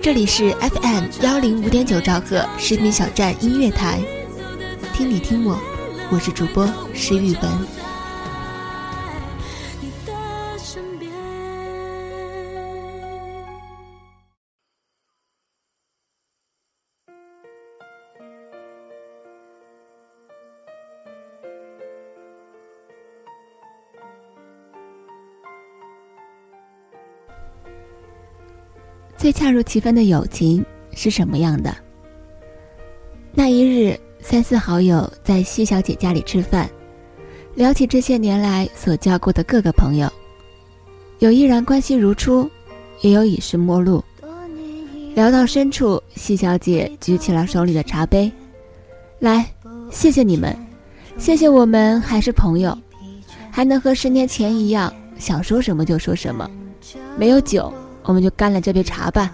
[0.00, 4.00] 这里是 FM 幺零五点九兆赫视频小站音乐台，
[4.94, 5.58] 听你听我，
[6.10, 7.77] 我是主播石宇文。
[29.18, 31.74] 最恰如其分的友情是什么样的？
[33.34, 36.70] 那一日，三四好友在西小姐家里吃饭，
[37.56, 40.08] 聊起这些年来所交过的各个朋友，
[41.18, 42.48] 有依然关系如初，
[43.00, 44.02] 也有已是陌路。
[45.16, 48.30] 聊到深处，西小姐举起了手里的茶杯，
[49.18, 49.44] 来，
[49.90, 50.56] 谢谢你们，
[51.18, 52.76] 谢谢我们还是朋友，
[53.50, 56.48] 还能和十年前一样，想说什么就说什么，
[57.18, 57.74] 没有酒。
[58.08, 59.30] 我们就干了这杯茶吧。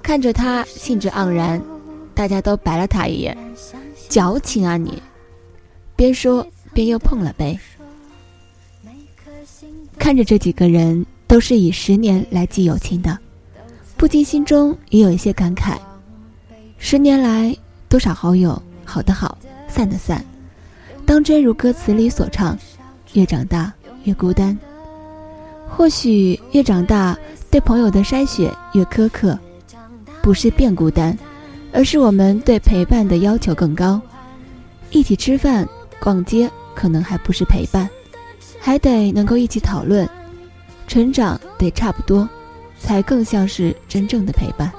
[0.00, 1.60] 看着他兴致盎然，
[2.14, 3.36] 大家都白了他一眼，
[4.08, 5.02] 矫情啊你！
[5.96, 7.58] 边说边又碰了杯。
[9.98, 13.18] 看着这几个人都是以十年来记友情的，
[13.96, 15.76] 不禁心中也有一些感慨。
[16.78, 17.54] 十年来，
[17.88, 19.36] 多少好友好的好，
[19.66, 20.24] 散的散。
[21.04, 22.56] 当真如歌词里所唱，
[23.14, 23.72] 越长大
[24.04, 24.56] 越孤单。
[25.68, 27.16] 或许越长大，
[27.50, 29.38] 对朋友的筛选越苛刻，
[30.20, 31.16] 不是变孤单，
[31.72, 34.00] 而是我们对陪伴的要求更高。
[34.90, 35.68] 一起吃饭、
[36.00, 37.88] 逛街，可能还不是陪伴，
[38.58, 40.08] 还得能够一起讨论，
[40.86, 42.28] 成长得差不多，
[42.80, 44.72] 才更像是真正的陪伴。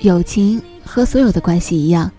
[0.00, 2.10] 友情和所有的关系一样，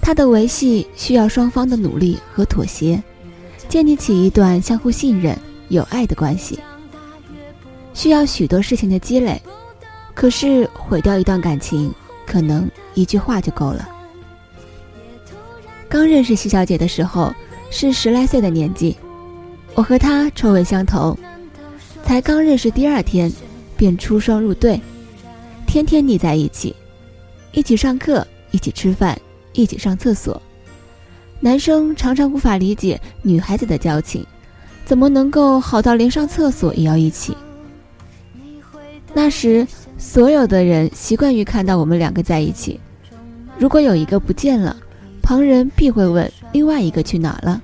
[0.00, 3.02] 它的维系需要双方的努力和妥协，
[3.68, 5.38] 建立起一段相互信任。
[5.68, 6.58] 有爱的关系
[7.94, 9.40] 需要许多事情的积累，
[10.14, 11.92] 可是毁掉一段感情，
[12.26, 13.88] 可能一句话就够了。
[15.88, 17.34] 刚认识西小姐的时候，
[17.70, 18.96] 是十来岁的年纪，
[19.74, 21.18] 我和她臭味相投，
[22.04, 23.32] 才刚认识第二天，
[23.76, 24.80] 便出双入对，
[25.66, 26.76] 天天腻在一起，
[27.52, 29.18] 一起上课，一起吃饭，
[29.52, 30.40] 一起上厕所。
[31.40, 34.26] 男生常常无法理解女孩子的交情。
[34.86, 37.36] 怎么能够好到连上厕所也要一起？
[39.12, 39.66] 那时，
[39.98, 42.78] 所有的人习惯于看到我们两个在一起。
[43.58, 44.76] 如果有一个不见了，
[45.20, 47.60] 旁人必会问另外一个去哪了。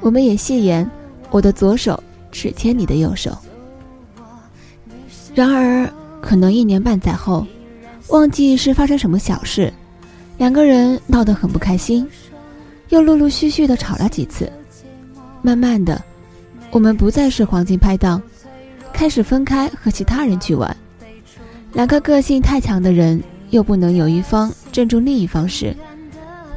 [0.00, 0.90] 我们也戏言
[1.30, 2.02] ：“我的左手
[2.32, 3.36] 只牵你的右手。”
[5.34, 5.92] 然而，
[6.22, 7.46] 可能一年半载后，
[8.08, 9.70] 忘记是发生什么小事，
[10.38, 12.08] 两个人闹得很不开心，
[12.88, 14.50] 又陆陆续续的吵了几次，
[15.42, 16.02] 慢慢的。
[16.70, 18.22] 我们不再是黄金拍档，
[18.92, 20.74] 开始分开和其他人去玩。
[21.72, 25.74] 两个个性太强的人，又不能有一方镇住另一方时，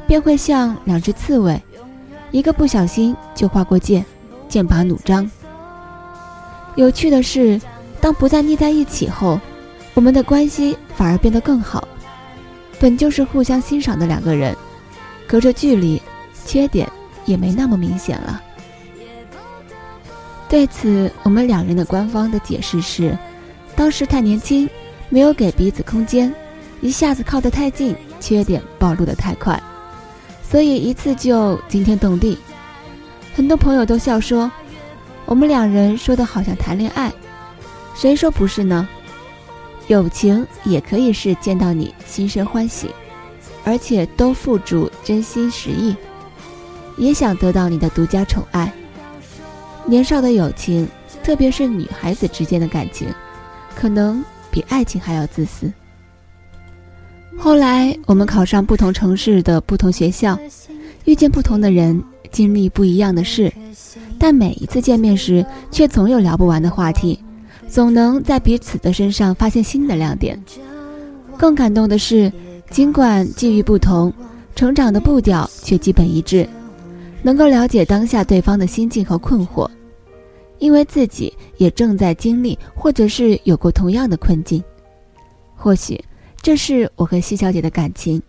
[0.06, 1.60] 便会像两只刺猬，
[2.30, 4.04] 一个不小心就划过界，
[4.48, 5.28] 剑拔弩张。
[6.76, 7.60] 有趣的是，
[8.00, 9.40] 当不再腻在一起后，
[9.94, 11.86] 我们的关系反而变得更好。
[12.80, 14.56] 本就是互相欣赏的两个人，
[15.26, 16.00] 隔着距离，
[16.44, 16.88] 缺点
[17.24, 18.42] 也没那么明显了。
[20.54, 23.18] 对此，我们两人的官方的解释是：
[23.74, 24.70] 当时太年轻，
[25.08, 26.32] 没有给彼此空间，
[26.80, 29.60] 一下子靠得太近，缺点暴露得太快，
[30.48, 32.38] 所以一次就惊天动地。
[33.34, 34.48] 很多朋友都笑说，
[35.24, 37.12] 我们两人说的好像谈恋爱，
[37.96, 38.88] 谁说不是呢？
[39.88, 42.88] 友情也可以是见到你心生欢喜，
[43.64, 45.96] 而且都付诸真心实意，
[46.96, 48.72] 也想得到你的独家宠爱。
[49.86, 50.88] 年少的友情，
[51.22, 53.06] 特别是女孩子之间的感情，
[53.74, 55.70] 可能比爱情还要自私。
[57.36, 60.38] 后来我们考上不同城市的不同学校，
[61.04, 63.52] 遇见不同的人，经历不一样的事，
[64.18, 67.18] 但每一次见面时，却总有聊不完的话题，
[67.68, 70.42] 总能在彼此的身上发现新的亮点。
[71.36, 72.32] 更感动的是，
[72.70, 74.12] 尽管际遇不同，
[74.54, 76.48] 成长的步调却基本一致，
[77.24, 79.66] 能够了解当下对方的心境和困惑，
[80.58, 84.62] 因为自己也正在经历，或者是有过同样的困境，
[85.56, 85.98] 或许。
[86.42, 88.22] 这是我和西小姐的感情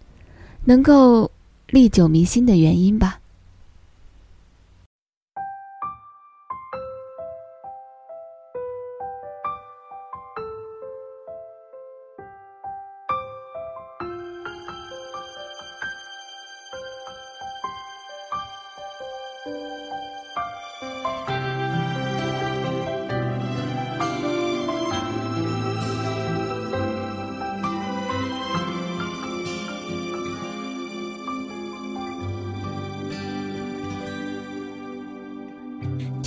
[0.63, 1.29] 能够
[1.67, 3.19] 历久弥新的原因吧。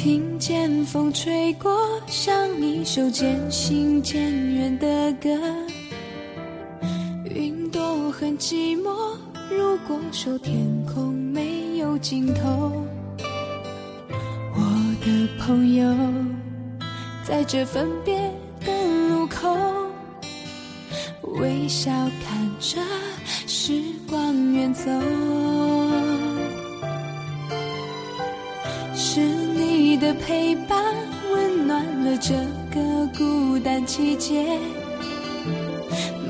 [0.08, 1.70] 听见风吹过，
[2.06, 5.28] 像一首渐行渐远的歌。
[7.24, 8.88] 云朵很寂寞，
[9.50, 12.86] 如果说天空没有尽头，
[14.54, 15.94] 我的朋友，
[17.22, 18.18] 在这分别
[18.64, 18.72] 的
[19.10, 19.54] 路口，
[21.38, 21.90] 微笑
[22.24, 22.80] 看着
[23.46, 24.90] 时光远走。
[30.08, 30.82] 的陪伴
[31.30, 32.32] 温暖了这
[32.72, 34.42] 个孤单季节，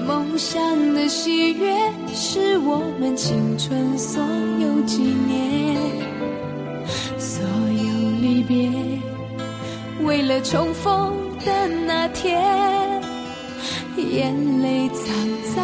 [0.05, 0.61] 梦想
[0.95, 1.73] 的喜悦
[2.13, 4.21] 是我们青春所
[4.59, 5.77] 有纪念，
[7.21, 8.69] 所有离别，
[10.05, 11.15] 为了重逢
[11.45, 13.01] 的那天，
[13.97, 15.07] 眼泪藏
[15.55, 15.63] 在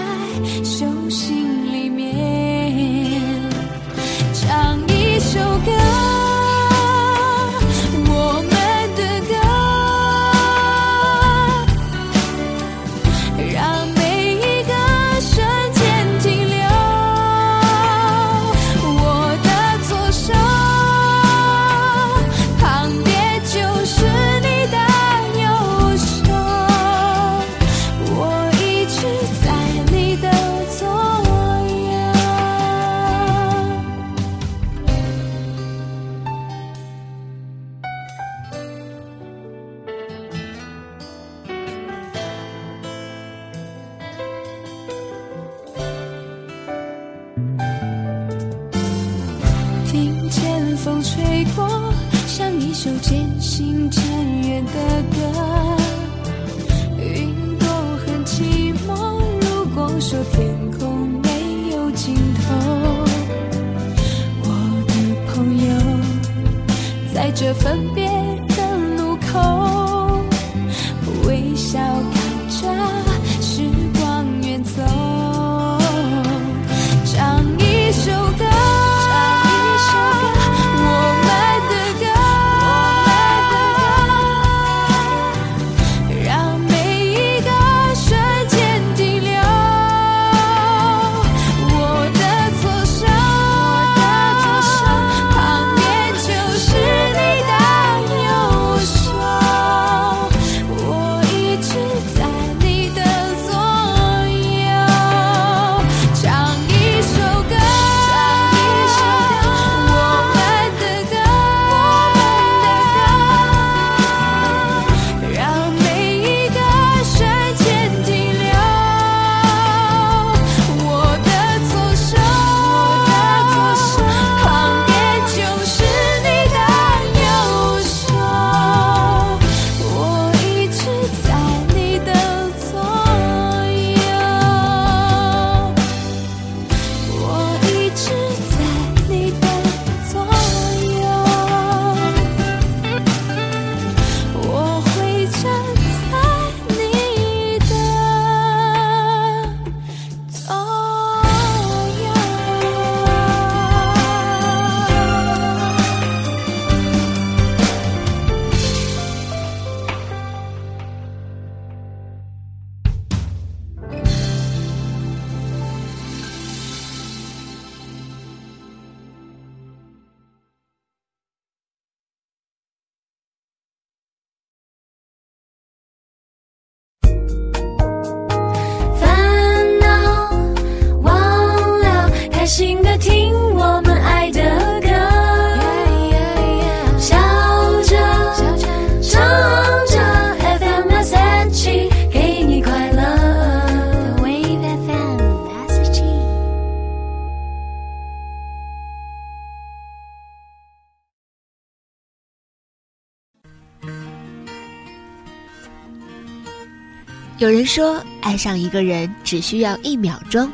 [207.45, 210.51] 有人说，爱上一个人只需要一秒钟，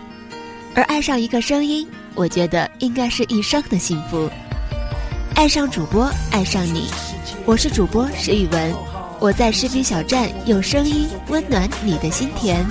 [0.74, 4.28] 而爱上一个声音，我觉得应该是一生的幸福。
[5.36, 6.90] 爱上主播，爱上你，
[7.44, 8.74] 我是主播石宇文，
[9.20, 12.66] 我在士兵小站用声音温暖你的心田。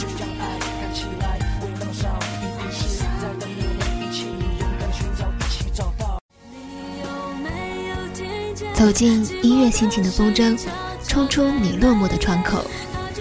[8.74, 10.60] 走进音乐心情的风筝，
[11.08, 12.66] 冲出你落寞的窗口。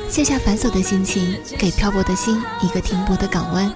[0.09, 3.73] 卸下繁琐的心情，给漂泊的心一个停泊的港湾。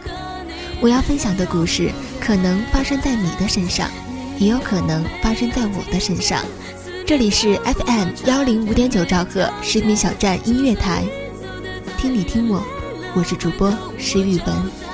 [0.80, 3.88] 我要分享的故事，可能发生在你的身上，
[4.38, 6.42] 也有可能发生在我的身上。
[7.06, 11.04] 这里是 FM 幺零五点九兆赫士兵小站音乐台，
[11.98, 12.62] 听你听我，
[13.14, 14.91] 我是主播石宇文。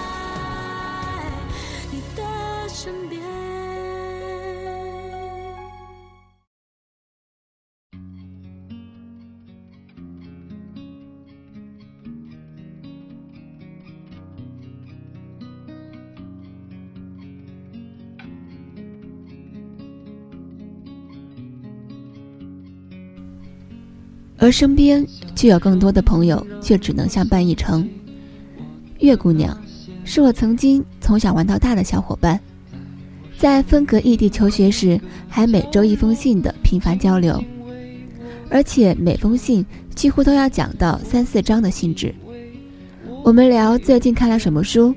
[24.38, 25.04] 而身边
[25.34, 27.88] 却有更多的朋友，却只能相伴一程。
[29.00, 29.56] 月姑娘，
[30.04, 32.40] 是我曾经从小玩到大的小伙伴，
[33.36, 37.42] 在分隔异地求学时，还每周一封信的频繁交流，
[38.48, 39.64] 而且每封信
[39.94, 42.14] 几乎都要讲到三四章的性质。
[43.24, 44.94] 我们聊最近看了什么书，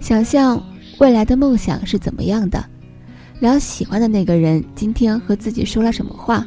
[0.00, 0.60] 想象
[0.98, 2.64] 未来的梦想是怎么样的，
[3.40, 6.46] 聊喜欢的那个人今天和自己说了什么话。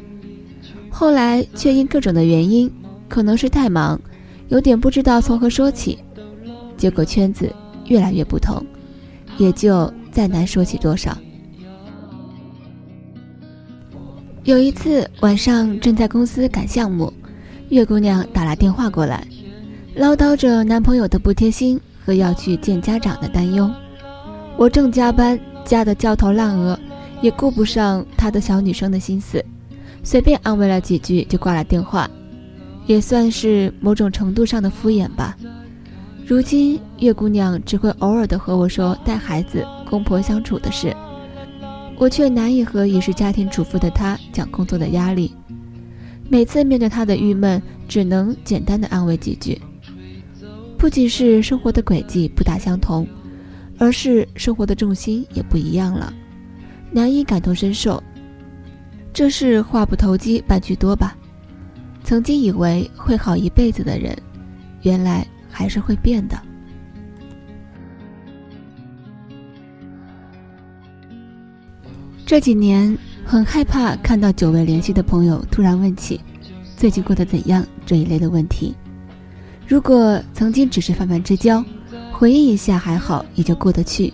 [1.00, 2.68] 后来却因各种的原因，
[3.08, 4.02] 可能是太忙，
[4.48, 6.00] 有点不知道从何说起，
[6.76, 7.54] 结果圈子
[7.86, 8.66] 越来越不同，
[9.38, 11.16] 也就再难说起多少。
[14.44, 17.14] 有一次晚上正在公司赶项目，
[17.70, 19.24] 月姑娘打来电话过来，
[19.94, 23.70] 唠叨着男朋友的不贴心和要去见家长的担忧。
[24.58, 26.80] 我正加班，加得焦头烂额，
[27.22, 29.46] 也顾不上她的小女生的心思。
[30.04, 32.10] 随便安慰了几句就挂了电话，
[32.86, 35.38] 也算是某种程度上的敷衍吧。
[36.26, 40.96] 如今月姑娘只会偶尔的和我说带孩子、公婆相处的事，
[41.98, 45.34] 我却难以和已是家庭主妇的她讲工作的压力。
[46.30, 49.62] 每次面对她的郁闷，只能简单的安慰几句。
[50.78, 53.08] 不仅是生活的轨迹不大相同，
[53.78, 56.14] 而是生活的重心也不一样了，
[56.92, 58.04] 难以感同身受。
[59.18, 61.18] 这是话不投机半句多吧？
[62.04, 64.16] 曾经以为会好一辈子的人，
[64.84, 66.40] 原来还是会变的。
[72.28, 72.96] 这几年
[73.26, 76.22] 很害怕看到久未联系的朋友突然问起
[76.76, 78.76] 最近过得怎样这一类的问题。
[79.66, 81.66] 如果曾经只是泛泛之交，
[82.12, 84.14] 回应一下还好，也就过得去。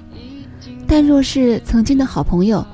[0.87, 2.65] 但若是曾经的好朋友，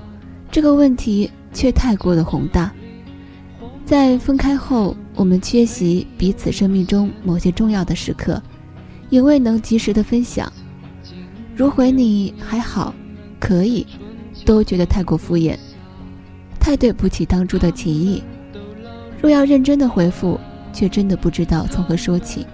[0.52, 1.28] 这个问题。
[1.54, 2.72] 却太过的宏大。
[3.86, 8.42] 在分开后，我们缺席彼此生命中某些重要的时刻，
[9.10, 10.52] 也未能及时的分享。
[11.56, 12.94] 如回你还好，
[13.40, 13.86] 可以，
[14.46, 15.58] 都觉得太过敷衍，
[16.60, 18.24] 太对不起当初的情谊。
[19.22, 20.40] 若要认真的回复，
[20.72, 22.46] 却真的不知道从何说起。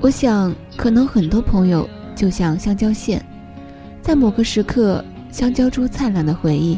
[0.00, 3.24] 我想，可能很多朋友就像香蕉线。
[4.02, 6.76] 在某个时刻，相交出灿烂的回忆，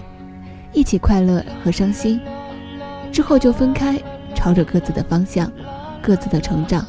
[0.75, 2.21] 一起快乐和伤心，
[3.11, 3.99] 之后就分开，
[4.35, 5.51] 朝着各自的方向，
[6.03, 6.87] 各自的成长，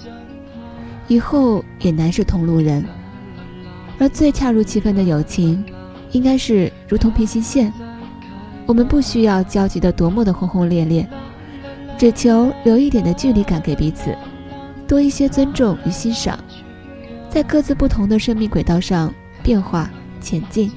[1.08, 2.84] 以后也难是同路人。
[3.98, 5.64] 而最恰如其分的友情，
[6.12, 7.72] 应该是如同平行线，
[8.66, 11.08] 我们不需要交集的多么的轰轰烈烈，
[11.98, 14.14] 只求留一点的距离感给彼此，
[14.86, 16.38] 多一些尊重与欣赏，
[17.30, 19.12] 在各自不同的生命轨道上
[19.42, 19.90] 变化。
[20.26, 20.72] 前进，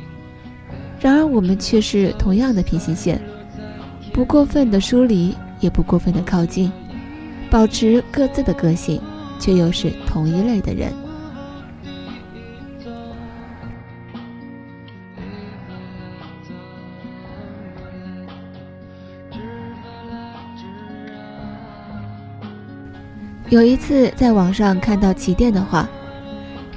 [1.00, 3.18] 然而我们却是同样的平行线，
[4.12, 6.70] 不过分的疏离，也不过分的靠近，
[7.50, 9.00] 保持各自的个性，
[9.40, 10.92] 却又是同一类的人。
[23.48, 25.88] 有一次在网上看到奇点的话。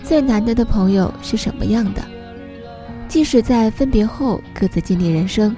[0.03, 2.01] 最难得的朋友是什么样的？
[3.11, 5.53] 即使在分别后各自经历人生，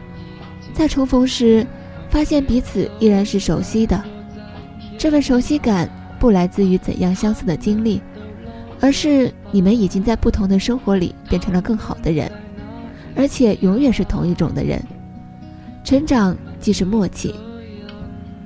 [0.73, 1.63] 在重逢时，
[2.09, 4.03] 发现彼此依然是熟悉的。
[4.97, 5.87] 这份熟悉感
[6.19, 8.01] 不来自于怎样相似的经历，
[8.79, 12.31] 而是你们已经在不同的生活里变成了更好的人，
[13.15, 14.83] 而且永远是同一种的人。
[15.83, 17.35] 成长即是默契，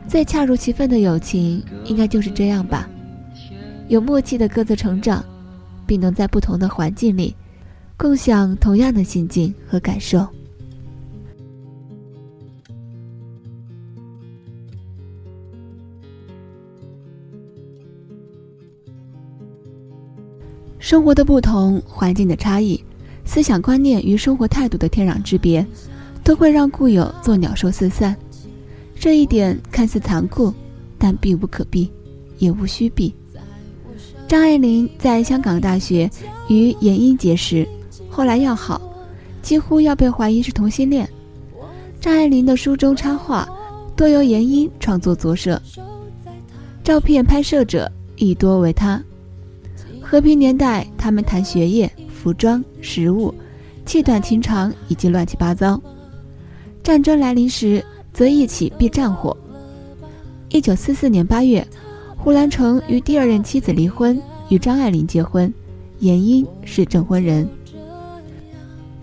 [0.05, 2.89] 最恰如其分的友情应该就是这样吧，
[3.87, 5.23] 有默契的各自成长，
[5.85, 7.33] 并能在不同的环境里。
[7.97, 10.25] 共享同样的心境和感受。
[20.77, 22.81] 生活的不同，环境的差异，
[23.25, 25.65] 思想观念与生活态度的天壤之别，
[26.23, 28.15] 都会让故友做鸟兽四散。
[28.95, 30.53] 这一点看似残酷，
[30.99, 31.91] 但避无可避，
[32.37, 33.13] 也无需避。
[34.27, 36.09] 张爱玲在香港大学
[36.47, 37.67] 与严英结识。
[38.17, 38.81] 后来要好，
[39.43, 41.07] 几乎要被怀疑是同性恋。
[42.01, 43.47] 张爱玲的书中插画
[43.95, 45.62] 多由严英创作着色，
[46.83, 49.00] 照片拍摄者亦多为他。
[50.01, 53.31] 和平年代，他们谈学业、服装、食物，
[53.86, 55.79] 气短情长以及乱七八糟。
[56.81, 59.38] 战争来临时，则一起避战火。
[60.50, 61.63] 一九四四年八月，
[62.17, 64.19] 胡兰成与第二任妻子离婚，
[64.50, 65.53] 与张爱玲结婚，
[66.00, 67.47] 严英是证婚人。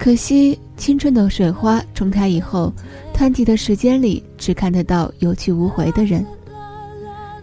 [0.04, 2.70] 可惜，青春的水花冲开以后，
[3.14, 6.22] 湍急的时间里只看得到有去无回的人。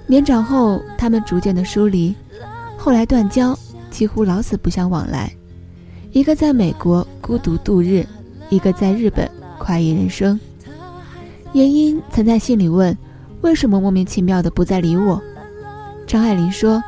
[0.05, 2.13] 年长后，他们逐渐的疏离，
[2.77, 3.57] 后来断交，
[3.89, 5.33] 几乎老死不相往来。
[6.11, 8.05] 一个在美国孤独度日，
[8.51, 9.27] 一个在日本
[9.57, 10.39] 快意人生。
[11.53, 12.95] 严英曾在信里问
[13.41, 15.19] ：“为什么莫名其妙的不再理我？”
[16.05, 16.79] 张爱玲说：“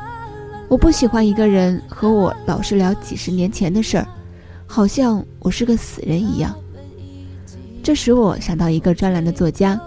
[0.70, 4.06] 我不喜欢一个人和我老是聊几十年前的事儿。”
[4.66, 6.54] 好像我是个死人一样。
[7.82, 9.78] 这使我想到一个专栏的作家，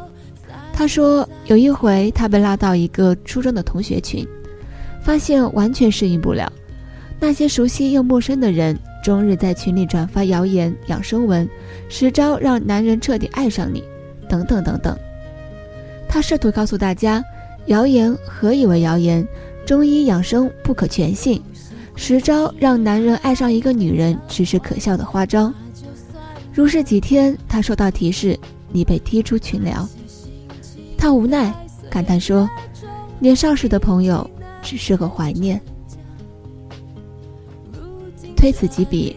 [0.72, 4.26] 他说有一回他被拉到一个初中的同学群，
[5.02, 6.52] 发现完全适应不了。
[7.20, 11.50] 那些熟悉又陌生的人，终日在群里转发谣言、养生文，
[11.90, 13.84] 十招让男人彻底爱上你，
[14.30, 14.96] 等等等等。
[16.08, 17.24] 他试图告诉大家，
[17.66, 19.28] 谣言何以为谣言？
[19.66, 21.42] 中医养生不可全信。
[22.00, 25.52] 十招让男人爱上一个女人只是可笑的花招。
[26.54, 28.40] 如是几天，他收到提示，
[28.72, 29.86] 你被踢出群聊。
[30.98, 31.54] 他无奈
[31.90, 32.50] 感叹说
[33.20, 34.30] ：“年少时的朋友
[34.62, 35.60] 只适合怀念。”
[38.38, 39.16] 推此即彼，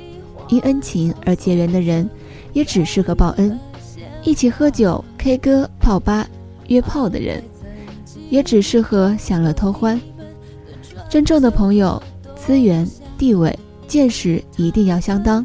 [0.49, 2.09] 因恩情而结缘的人，
[2.55, 3.53] 也只适合报恩；
[4.25, 6.27] 一起喝酒、K 歌、泡吧、
[6.69, 7.43] 约炮的人，
[8.31, 10.01] 也只适合享乐偷欢。
[11.11, 12.03] 真正的朋友。
[12.45, 15.45] 资源、地位、见识一定要相当，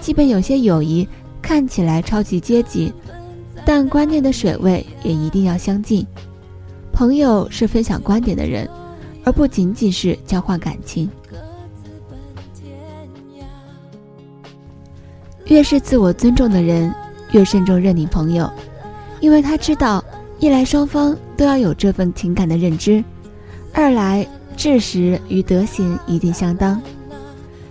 [0.00, 1.08] 即便有些友谊
[1.40, 2.92] 看起来超级阶级，
[3.64, 6.06] 但观念的水位也一定要相近。
[6.92, 8.68] 朋友是分享观点的人，
[9.24, 11.08] 而不仅仅是交换感情。
[15.46, 16.94] 越是自我尊重的人，
[17.32, 18.48] 越慎重认领朋友，
[19.20, 20.04] 因为他知道，
[20.38, 23.02] 一来双方都要有这份情感的认知，
[23.72, 24.24] 二来。
[24.60, 26.78] 事实与德行一定相当，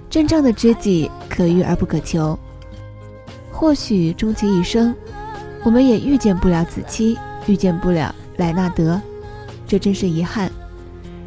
[0.10, 2.36] 真正的知己可遇而不可求。
[3.52, 4.92] 或许终其一生，
[5.64, 9.00] 我们也遇见不了子期，遇见不了莱纳德，
[9.68, 10.52] 这真是遗憾。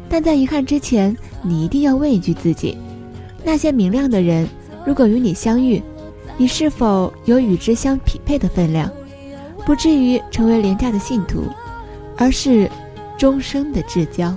[0.09, 2.77] 但在遗憾之前，你一定要问一句自己：
[3.41, 4.45] 那些明亮的人，
[4.85, 5.81] 如果与你相遇，
[6.37, 8.91] 你是否有与之相匹配的分量？
[9.65, 11.45] 不至于成为廉价的信徒，
[12.17, 12.69] 而是
[13.17, 14.35] 终生的至交。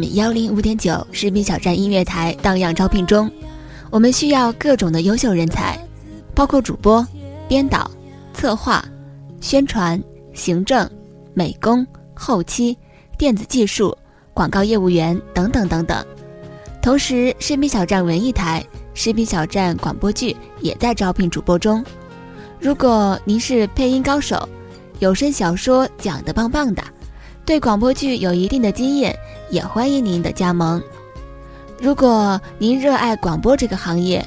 [0.00, 3.30] FM 幺零五点九士兵小站音乐台荡漾招聘中，
[3.90, 5.78] 我们需要各种的优秀人才，
[6.34, 7.06] 包括主播、
[7.46, 7.90] 编导、
[8.32, 8.84] 策划、
[9.40, 10.88] 宣传、行政、
[11.34, 12.76] 美工、后期、
[13.18, 13.96] 电子技术、
[14.32, 16.04] 广告业务员等等等等。
[16.80, 21.84] 同时，士兵小站文艺台、士兵小站广播剧也在招聘主播中。
[22.58, 24.48] 如果您是配音高手，
[24.98, 26.82] 有声小说讲得棒棒的。
[27.44, 29.18] 对广播剧有一定的经验，
[29.50, 30.82] 也欢迎您的加盟。
[31.80, 34.24] 如果您热爱广播这个行业，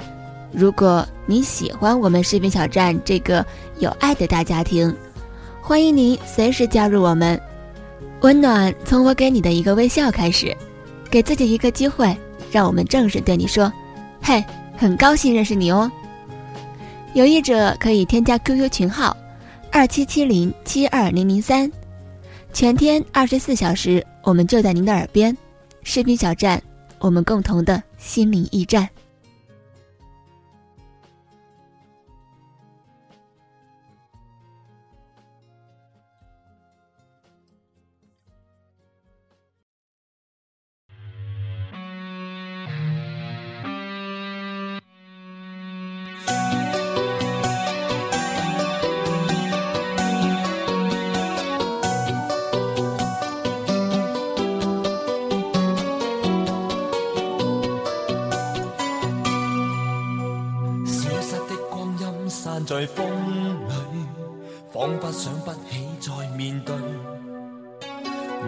[0.51, 3.45] 如果您喜欢我们视频小站这个
[3.79, 4.95] 有爱的大家庭，
[5.61, 7.39] 欢迎您随时加入我们。
[8.21, 10.55] 温暖从我给你的一个微笑开始，
[11.09, 12.15] 给自己一个机会，
[12.51, 13.71] 让我们正式对你说
[14.21, 14.43] ：“嘿，
[14.77, 15.91] 很高兴认识你哦。”
[17.13, 19.15] 有意者可以添加 QQ 群号：
[19.71, 21.71] 二七七零七二零零三。
[22.53, 25.35] 全天二十四小时，我们就在您的耳边。
[25.81, 26.61] 视频小站，
[26.99, 28.87] 我们共同的心灵驿站。
[66.43, 66.75] 面对。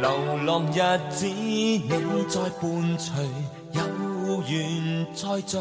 [0.02, 0.10] 流
[0.46, 0.80] 浪日
[1.10, 1.80] 子，你
[2.28, 3.24] 在伴随，
[3.72, 3.82] 有
[4.50, 5.58] 缘再聚。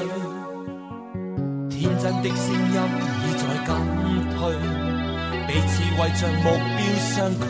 [1.71, 2.45] 天真的声
[2.75, 2.77] 音
[3.23, 3.69] 已在减
[4.35, 4.41] 退，
[5.47, 6.45] 彼此为着目
[6.75, 7.43] 标相距。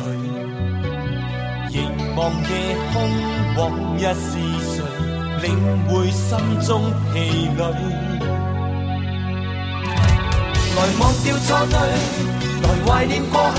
[1.70, 1.74] 凝
[2.14, 2.52] 望夜
[2.92, 2.94] 空，
[3.56, 3.62] 往
[3.96, 4.36] 日是
[4.68, 4.76] 谁，
[5.40, 5.48] 领
[5.88, 6.28] 会心
[6.60, 6.70] 中
[7.14, 7.14] 疲
[7.56, 7.60] 累。
[10.76, 11.74] 来忘掉错对，
[12.62, 13.58] 来怀念过去。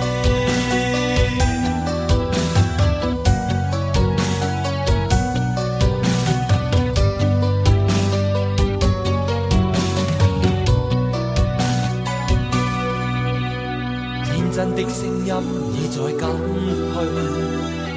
[14.83, 15.31] 的声音
[15.73, 16.21] 已在减
[16.91, 16.93] 退，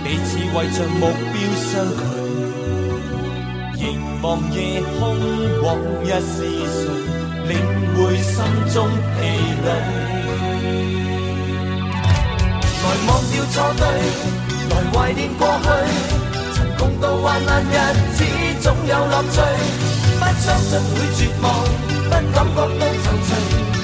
[0.04, 2.00] 彼此为着目标相距。
[3.76, 3.82] 凝
[4.22, 4.56] 望夜
[4.98, 5.02] 空，
[5.62, 5.66] 往
[6.02, 6.78] 日是谁，
[7.48, 7.52] 领
[7.94, 8.34] 会心
[8.72, 8.76] 中
[9.16, 9.18] 疲
[9.64, 9.68] 累。
[12.82, 13.82] 来忘掉错对，
[14.70, 15.66] 来怀念过去。
[16.54, 17.74] 曾共度患难日
[18.14, 18.18] 子，
[18.60, 19.36] 总有乐趣。
[20.18, 21.44] 不相信会绝望，
[21.94, 23.83] 不感觉到踌躇。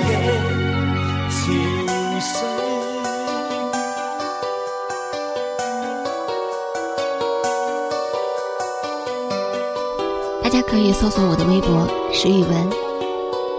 [10.63, 12.69] 可以搜索我的微博石宇文。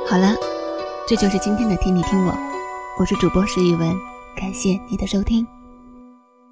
[0.07, 0.35] 好了，
[1.07, 2.35] 这就是今天的听你听我，
[2.99, 3.95] 我是主播石宇文，
[4.37, 5.47] 感谢你的收听。